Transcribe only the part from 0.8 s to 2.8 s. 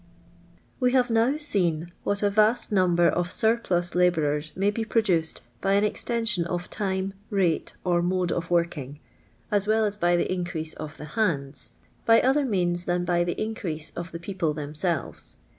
have now seen what a vast